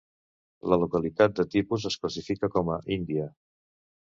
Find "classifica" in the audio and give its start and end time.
2.05-2.51